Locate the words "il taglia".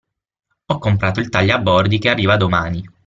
1.19-1.59